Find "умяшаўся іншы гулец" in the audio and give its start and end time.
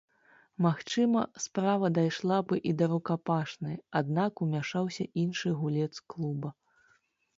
4.47-5.91